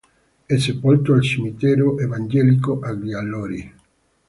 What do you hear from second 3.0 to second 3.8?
Allori.